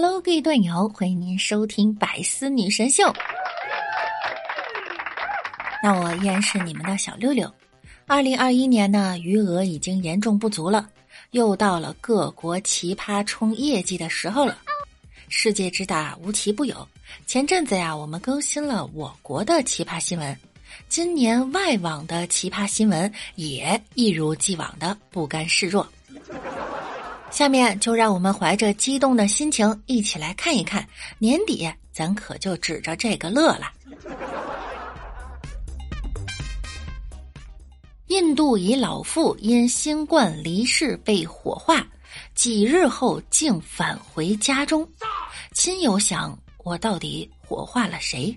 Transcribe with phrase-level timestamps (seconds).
[0.00, 3.12] Hello，各位段友，欢迎您收听百思女神秀。
[5.82, 7.52] 那我依然是你们的小六六。
[8.06, 10.88] 二零二一年呢，余额已经严重不足了，
[11.32, 14.58] 又到了各国奇葩冲业绩的时候了。
[15.28, 16.88] 世界之大，无奇不有。
[17.26, 20.38] 前阵子呀，我们更新了我国的奇葩新闻。
[20.88, 25.84] 今年外网的奇葩新闻也一如既往的不甘示弱。
[27.30, 30.86] 下面就让我们怀着激动的心情一起来看一看，
[31.18, 33.72] 年底咱可就指着这个乐了。
[38.08, 41.86] 印度一老妇因新冠离世被火化，
[42.34, 44.88] 几日后竟返回家中，
[45.52, 48.34] 亲友想：我到底火化了谁？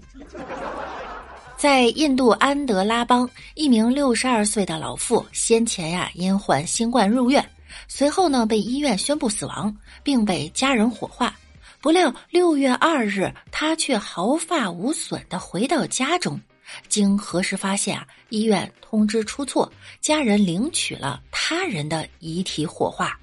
[1.58, 7.48] 在印度安德拉邦，一名六十二岁的老妇先前呀因患新冠入院，
[7.94, 11.36] 随后呢被医院宣布死亡，并被家人火化。
[11.82, 16.40] 不料六月二日，他却毫发无损的回到家中。
[16.88, 23.20] 经核实发现啊，医院通知出错，家人领取了他人的遗体火化。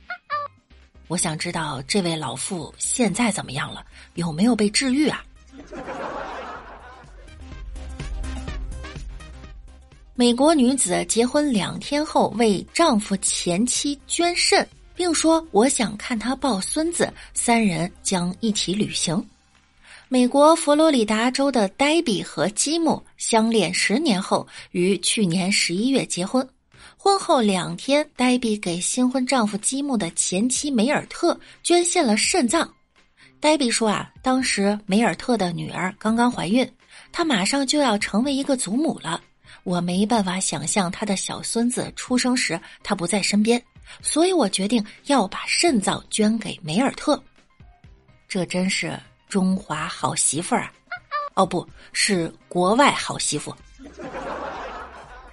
[1.06, 3.82] 我想知道这位老妇现在怎么样了，
[4.16, 5.24] 有没有被治愈啊？
[10.18, 19.24] 美国女子结婚两天后为丈夫前妻捐肾，并说：“我想看他抱孙子。”三人将一起旅行。
[20.08, 26.44] 美国佛罗里达州的黛比和基姆相恋十年后，于去年十一月结婚。
[26.96, 32.68] 婚后两天，黛比给新婚丈夫基姆的前妻梅尔特捐献了肾脏。
[33.38, 36.68] 黛比说：“啊，当时梅尔特的女儿刚刚怀孕，
[37.12, 39.20] 她马上就要成为一个祖母了。”
[39.68, 43.62] 我没办法想象他的小孙子出生时他不在身边，
[44.00, 47.22] 所以我决定要把肾脏捐给梅尔特。
[48.26, 50.72] 这真是中华好媳妇儿啊！
[51.34, 53.54] 哦，不是国外好媳妇。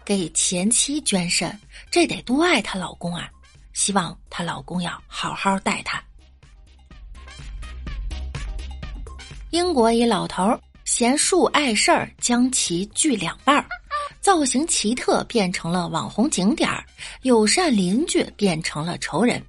[0.04, 1.58] 给前妻捐肾，
[1.90, 3.30] 这得多爱她老公啊！
[3.72, 6.04] 希望她老公要好好待她。
[9.52, 13.66] 英国一老头嫌树碍事儿，将其锯两半儿。
[14.26, 16.84] 造型奇特变成了网红景点儿，
[17.22, 19.40] 友善邻居变成了仇人。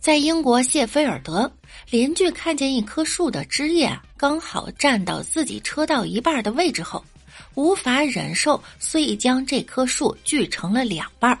[0.00, 1.48] 在英国谢菲尔德，
[1.90, 7.04] 邻居看见一棵树的枝叶刚好站到自己车道一半的位置后，
[7.54, 11.38] 无法忍受，遂将这棵树锯成了两半儿。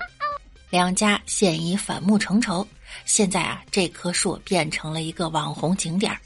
[0.70, 2.64] 两家现已反目成仇。
[3.04, 6.18] 现在啊，这棵树变成了一个网红景点儿。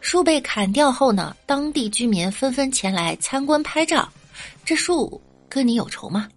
[0.00, 4.08] 树被砍掉后呢，当地居民纷纷前来参观拍照。
[4.68, 5.18] 这树
[5.48, 6.28] 跟你有仇吗？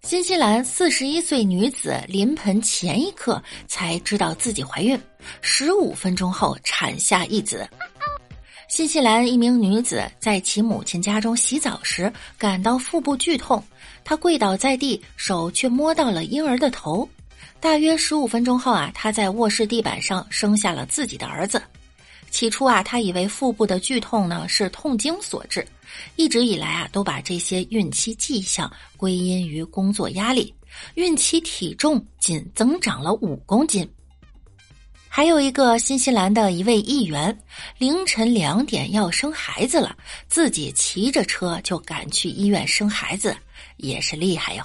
[0.00, 4.98] 新西兰四十一岁女子临盆前一刻才知道自己怀孕，
[5.42, 7.68] 十五分钟后产下一子。
[8.68, 13.62] 新西兰一名女子在其母亲家中洗澡时感到腹部剧痛，
[14.02, 17.06] 她跪倒在地，手却摸到了婴儿的头。
[17.60, 21.62] 大约十五分钟后啊，她在卧室地板上生下了自己的儿子。
[22.32, 25.64] 起初啊，他以为腹部的剧痛呢是痛经所致，
[26.16, 30.52] 一直以来啊都把这些孕期迹象归因于工作压力。
[30.94, 33.86] 孕期体重仅增长了五公斤。
[35.06, 37.38] 还有一个新西兰的一位议员，
[37.76, 39.94] 凌晨两点要生孩子了，
[40.26, 43.36] 自己骑着车就赶去医院生孩子，
[43.76, 44.64] 也是厉害哟。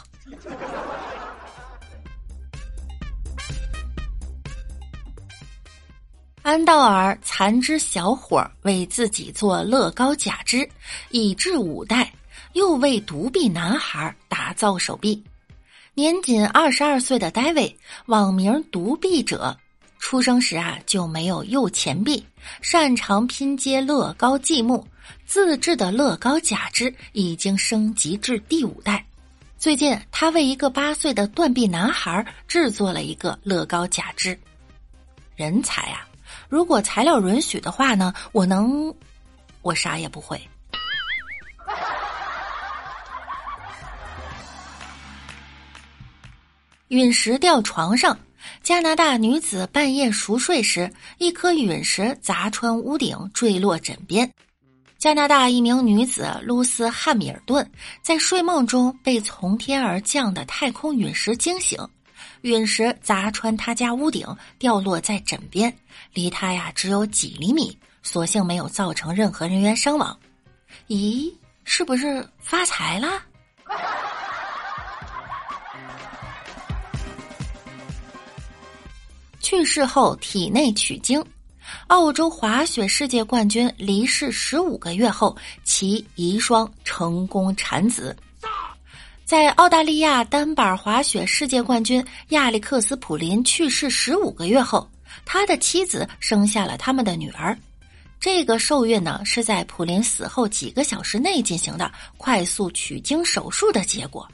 [6.47, 10.66] 安道尔残肢小伙为自己做乐高假肢，
[11.09, 12.09] 已至五代，
[12.53, 15.22] 又为独臂男孩打造手臂。
[15.94, 19.53] 年仅二十二岁的戴维，网名“独臂者”，
[20.00, 22.25] 出生时啊就没有右前臂，
[22.62, 24.88] 擅长拼接乐高积木，
[25.25, 29.06] 自制的乐高假肢已经升级至第五代。
[29.58, 34.40] 最近，他为一个八岁的断臂男孩制作了一个乐高假肢，
[35.35, 36.06] 人才啊！
[36.49, 38.94] 如果材料允许的话呢，我能，
[39.61, 40.40] 我啥也不会。
[46.90, 48.17] 陨石掉床上，
[48.64, 54.32] 加拿大女子半夜熟睡时，一颗陨石砸穿屋顶，坠落枕边。
[54.97, 57.70] 加拿大一名女子露丝·汉密尔顿
[58.02, 61.78] 在睡梦中被从天而降的太空陨石惊醒。
[62.41, 64.25] 陨石砸穿他家屋顶，
[64.59, 65.75] 掉落在枕边，
[66.13, 70.17] 离他呀只有几厘米，所幸没有造成任何人员伤亡。
[70.87, 73.22] 咦，是不是发财了？
[79.40, 81.23] 去世后体内取精。
[81.87, 88.16] 澳洲滑雪世界冠军离世十五个月后，其遗孀成功产子。
[89.28, 94.90] 在澳大利亚单板滑雪世界冠军亚历克斯·普林去世十五个月后，
[95.26, 97.56] 他的妻子生下了他们的女儿。
[98.22, 104.26] 这个受孕呢，是在普林死后几个小时内进行的快速取精手术的结果。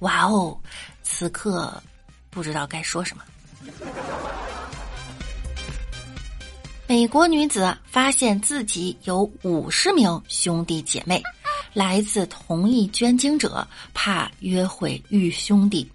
[0.00, 0.58] 哇哦！
[1.04, 1.80] 此刻
[2.30, 3.22] 不知道该说什么。
[6.88, 11.22] 美国女子发现自己有五十名兄弟姐妹，
[11.74, 15.86] 来自同一捐精者，怕约会遇兄弟。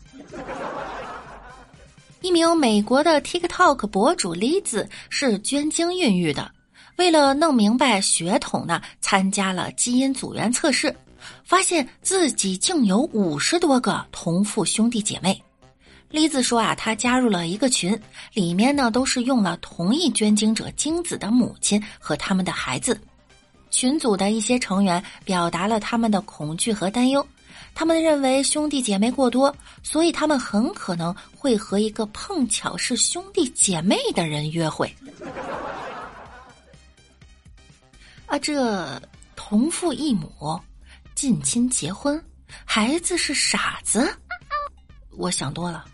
[2.21, 6.51] 一名美国的 TikTok 博主 Liz 子是捐精孕育的，
[6.97, 10.93] 为了弄明白血统呢，参加了基因组员测试，
[11.45, 15.41] 发现自己竟有五十多个同父兄弟姐妹。
[16.09, 17.97] 李子说啊，他加入了一个群，
[18.33, 22.99] 里面呢都是用了同一捐精者精子的母亲和他们的孩子。
[23.69, 27.25] 群组的一些成员表达了他们的恐惧和担忧，
[27.73, 34.93] 他们认为兄弟姐妹过多，所以他们很可能会和一个碰巧是兄弟姐妹的人约会。
[38.25, 39.01] 啊，这
[39.35, 40.59] 同父异母，
[41.15, 42.23] 近亲结婚，
[42.65, 44.15] 孩子是傻子。
[45.17, 45.85] 我想多了。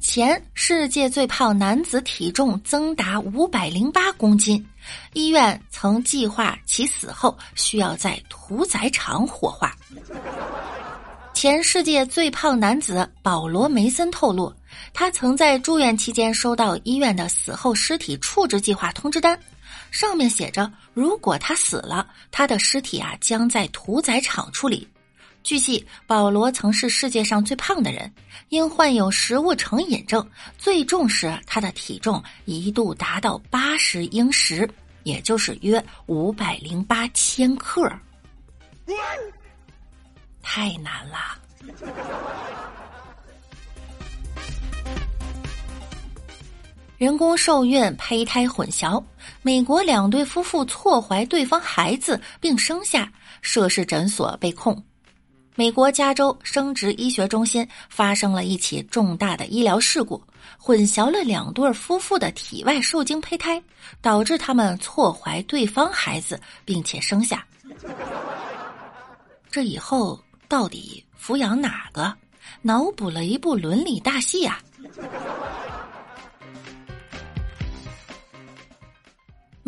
[0.00, 4.62] 钱世界最胖男子体重增达五百零八公斤，
[5.14, 9.74] 医院曾计划其死后需要在屠宰场火化。
[11.32, 14.52] 前世界最胖男子保罗·梅森透露，
[14.92, 19.40] 他曾在住院期间收到医院的死后尸体处置计划通知单。
[19.90, 24.86] 上面写着，如果他死了，他的尸体啊将在屠宰场处理。
[25.42, 28.12] 据悉，保罗曾是世界上最胖的人，
[28.50, 34.68] 因患有食物成瘾症，最重时他的体重一度达到八十英石，
[35.04, 37.90] 也就是约五百零八千克。
[40.42, 41.38] 太难了。
[46.98, 49.02] 人工受孕、胚胎混淆，
[49.40, 53.10] 美国两对夫妇错怀对方孩子并生下，
[53.40, 54.82] 涉事诊所被控。
[55.58, 60.22] 美国加州生殖医学中心发生了一起重大的医疗事故，
[60.56, 63.60] 混淆了两对夫妇的体外受精胚胎，
[64.00, 67.44] 导致他们错怀对方孩子并且生下。
[69.50, 70.16] 这以后
[70.46, 72.14] 到底抚养哪个？
[72.62, 74.60] 脑补了一部伦理大戏呀！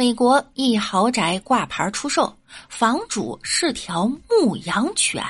[0.00, 2.35] 美国一豪宅挂牌出售，
[2.70, 5.23] 房主是条牧羊犬，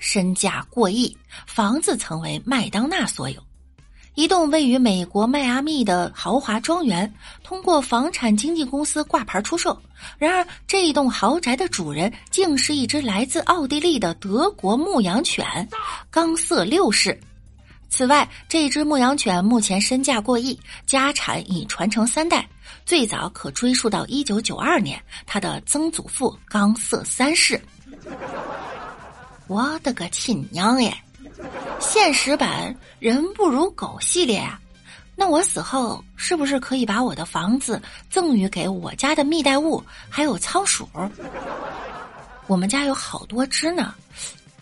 [0.00, 1.16] 身价过亿，
[1.46, 3.40] 房子曾为麦当娜所有。
[4.16, 9.80] 一栋位于美国迈阿密的豪华庄园，通过房产经纪公司挂牌出售。
[10.18, 15.46] 然而，这一栋豪宅的主人竟是一只来自奥地利的德国牧羊犬——
[16.10, 17.16] 冈瑟六世。
[17.88, 22.46] 此外，这只牧羊犬目前身价过亿，家产已传承三代。
[22.84, 27.60] 最早可追溯到一九九二年，他的曾祖父冈瑟三世。
[29.46, 30.94] 我的个亲娘耶！
[31.80, 34.60] 现实版人不如狗系列啊，
[35.14, 40.88] 那我死后是不是可以把我的房子赠予给我家的蜜袋鼯，还有仓鼠？
[42.46, 43.94] 我们家有好多只呢，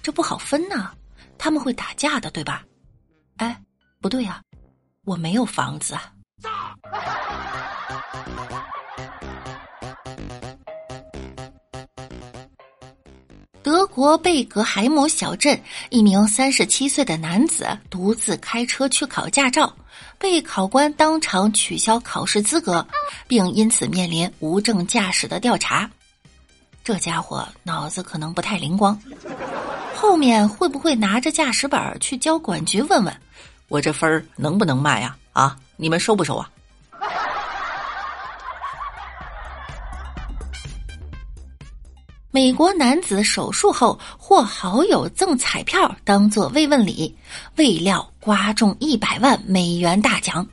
[0.02, 0.90] 这不好分呢，
[1.38, 2.62] 他们会打架的，对吧？
[3.36, 3.60] 哎，
[4.00, 4.40] 不对呀，
[5.04, 6.12] 我没有房子啊。
[13.62, 19.74] 德国贝格海姆小镇，一名三十七岁的男子独自开车去考驾照，
[20.18, 22.86] 被考官当场取消考试资格，
[23.26, 25.90] 并因此面临无证驾驶的调查。
[26.84, 29.00] 这家伙脑子可能不太灵光，
[30.06, 33.16] 后面会不会拿着驾驶本去交管局问问，
[33.68, 35.16] 我这分儿能不能卖呀？
[35.32, 36.50] 啊，你们收不收啊？
[42.30, 47.16] 美国男子手术后获好友赠彩票当做慰问礼，
[47.56, 50.46] 未料刮中一百万美元大奖。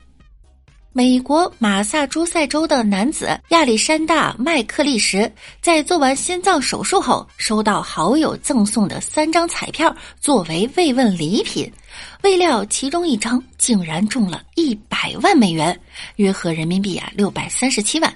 [0.94, 5.32] 美国马萨诸塞州的男子亚历山大·麦克利什
[5.62, 11.72] 在做完心脏手术后，收到好友赠送的三张彩票作为慰问礼品，
[12.24, 15.80] 未料其中一张竟然中了一百万美元，
[16.18, 18.14] 约合人民币啊六百三十七万。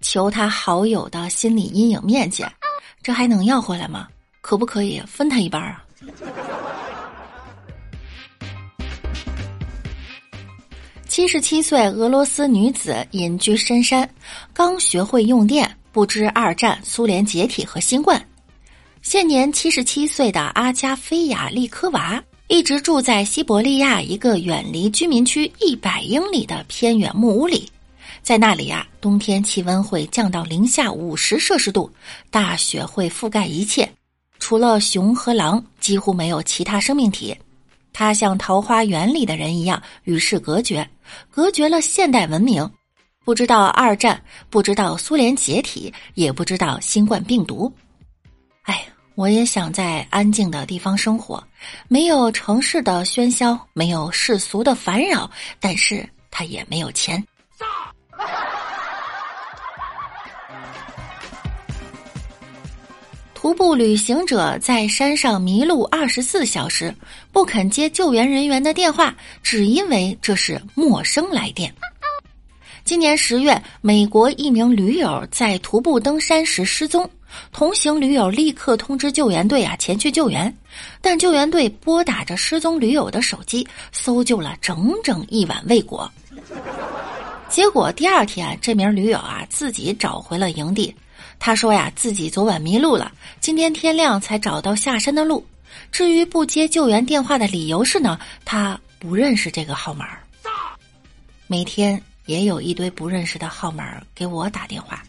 [0.00, 2.42] 求他好友的心理阴影面积，
[3.02, 4.08] 这还能要回来吗？
[4.40, 5.84] 可不可以分他一半啊？
[11.16, 14.06] 七十七岁俄罗斯女子隐居深山，
[14.52, 18.22] 刚学会用电，不知二战、苏联解体和新冠。
[19.00, 27.66] 现年七十七岁的阿加菲亚利科娃，一直住在西伯利亚一个远离居民区一百英里的偏远木屋里，
[28.20, 31.90] 在那里呀，冬天气温会降到零下五十摄氏度，
[32.30, 33.90] 大雪会覆盖一切，
[34.38, 37.34] 除了熊和狼，几乎没有其他生命体。
[37.98, 40.86] 他像桃花源里的人一样与世隔绝，
[41.30, 42.70] 隔绝了现代文明，
[43.24, 47.72] 不知道二战，不知道苏联解体，也不知道新冠病毒。
[48.64, 51.42] 哎，我也想在安静的地方生活，
[51.88, 57.24] 没有城市的喧嚣，没有世俗的烦扰，但是他也没有钱。
[63.46, 66.92] 徒步旅行者在山上迷路二十四小时，
[67.30, 71.72] 不肯接救援人员的电话，只因为这是陌生来电。
[72.82, 77.08] 今年十月，美国一名驴友在徒步登山时失踪，
[77.52, 80.52] 同行驴友立刻通知救援队啊前去救援，
[81.00, 86.10] 但救援队拨打着失踪驴友的手机，搜救了整整一晚未果。
[87.48, 90.92] 结果第二天，这名驴友啊自己找回了营地。
[91.38, 95.46] 他说呀，自己昨晚迷路了，今天天亮才找到下山的路。
[95.92, 100.08] 至于不接救援电话的理由是呢，他不认识这个号码。
[101.46, 105.02] 每天也有一堆不认识的号码给我打电话，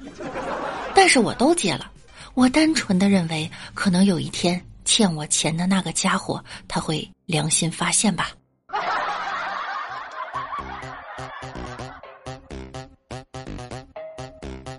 [0.93, 1.91] 但是我都接了。
[2.35, 8.29] 我单纯的认为，可能有一天欠我钱的那个家伙他会良心发现吧。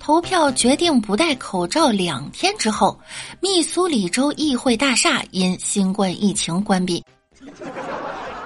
[0.09, 2.99] 投票决定不戴口罩两天之后，
[3.43, 7.05] 密苏里州议会大厦因新冠疫情关闭。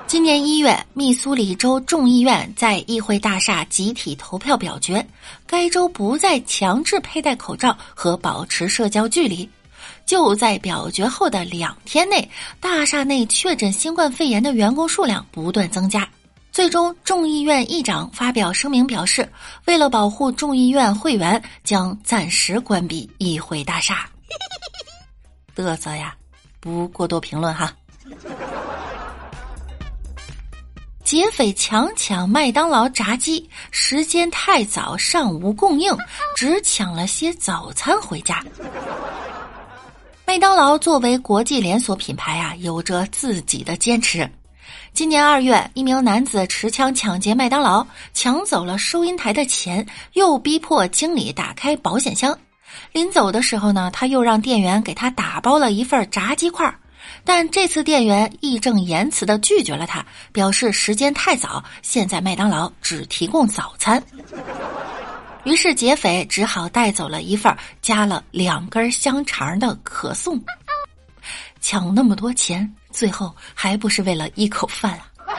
[0.08, 5.06] 今年一月，密苏里州众议院在议会大厦集体投票表决，
[5.46, 9.48] 该州不再强制佩戴口罩和保持社交距离。
[10.04, 12.28] 就在表决后的两天内，
[12.58, 16.08] 大厦内确诊新冠肺炎的员工数量不断增加。
[16.52, 19.26] 最终，众议院议长发表声明表示，
[19.64, 24.06] 为了保护众议院会员，将暂时关闭议会大厦。
[25.56, 26.14] 嘚瑟呀，
[26.60, 27.74] 不过多评论哈。
[31.02, 35.90] 劫匪强抢麦当劳炸鸡，时间太早，尚无供应，
[36.36, 38.44] 只抢了些早餐回家。
[40.26, 44.30] 麦当劳作为国际连锁品牌啊，有着自己的坚持。
[44.92, 52.38] 今年二月，一名男子持枪抢劫麦当劳，抢走了收银台的钱，又逼迫经理打开保险箱。
[52.92, 56.74] 临走的时候呢，他又让店员给他打包了一份炸鸡块，
[57.24, 64.02] 但这次店员义正言辞的拒绝了他，表示时间太早，现在麦当劳只提供早餐。
[65.44, 70.40] 于是劫匪只好带走了一份加了两根香肠的可颂。
[71.60, 72.72] 抢那么多钱。
[72.92, 75.06] 最后还不是为了一口饭啊！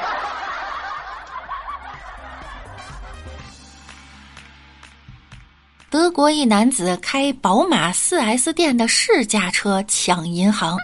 [5.90, 10.78] 德国一男子开宝马四 S 店的试驾车抢银行，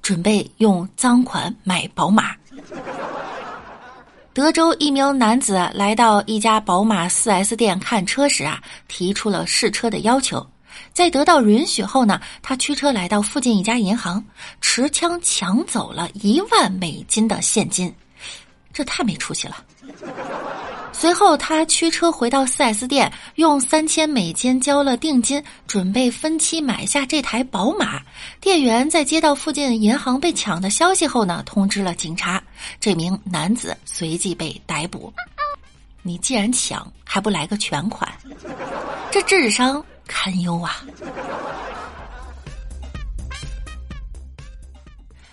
[0.00, 2.34] 准备用赃款买宝马。
[4.32, 10.46] 德州一名男子来到一家宝马四 S 店看车时啊，提出了试车的要求。
[10.92, 14.24] 在得到允许后呢，他驱车来到附近一家银行，
[14.60, 17.92] 持枪抢走了一万美金的现金，
[18.72, 19.64] 这太没出息了。
[20.94, 28.00] 随后，他驱车回到 4S 店，用三千美金交了定金，准备分期买下这台宝马。
[28.40, 32.40] 店员在接到附近银行被抢的消息后呢，通知了警察，
[32.78, 35.12] 这名男子随即被逮捕。
[36.02, 38.12] 你既然抢，还不来个全款？
[39.10, 39.82] 这智商！
[40.06, 40.82] 堪忧啊！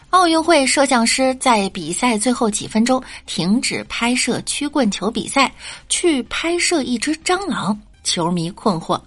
[0.09, 5.53] 奥运会摄像师在比赛最后几分钟停止拍摄曲棍球比赛，
[5.87, 8.99] 去拍摄一只蟑螂，球迷困惑。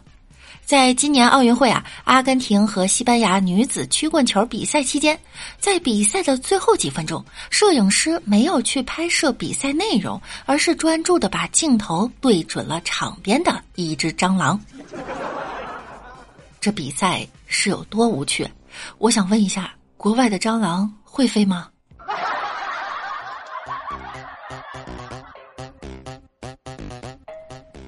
[0.64, 5.18] 在今年奥运会啊，阿根廷和西班牙女子曲棍球比赛期间，
[5.58, 14.58] 在比赛的最后几分钟，摄影师没有去拍摄比赛内容，而是专注的把镜头对准了场边的一只蟑螂。
[16.62, 18.48] 这比赛是有多无趣？
[18.98, 21.68] 我想问一下，国外的蟑螂会飞吗？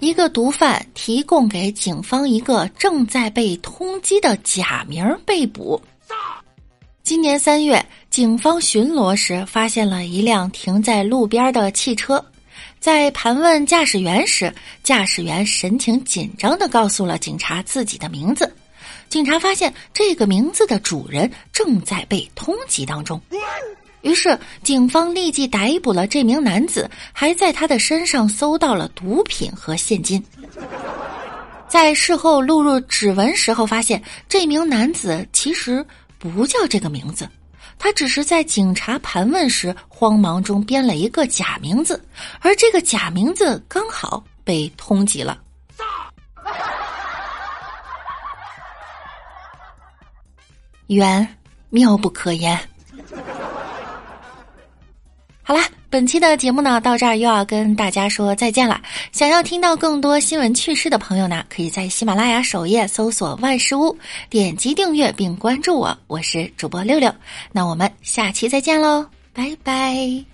[0.01, 5.81] 一个毒贩提供给警方一个正在被通缉的假名被捕。
[7.05, 12.23] 今年三月，警方巡逻时发现了一辆停在路边的汽车。
[12.81, 14.53] 在盘问驾驶员时，
[14.83, 18.54] 驾驶员神情紧张的告诉了警察自己的名字。
[19.15, 23.21] 警察发现这个名字的主人正在被通缉当中，
[24.03, 30.21] 于是警方立即逮捕了这名男子，还在他的身上搜到了毒品和现金。
[31.69, 35.87] 在事后录入指纹时候，发现这名男子其实
[36.19, 37.29] 不叫这个名字，
[37.79, 42.05] 他只是在警察盘问时慌忙中编了一个假名字，
[42.41, 45.41] 而这个假名字刚好被通缉了。
[50.87, 51.27] 缘，
[51.71, 52.59] 妙不可言。
[55.47, 58.81] 好啦，本期的节目呢，到这儿又要跟大家说再见了。
[59.13, 63.95] 想要听到更多新闻趣事的朋友呢，可以在喜马拉雅首页搜索“万事屋”，
[64.31, 65.99] 点击订阅并关注我。
[66.07, 67.15] 我是主播六六，
[67.53, 70.34] 那我们下期再见喽，拜拜。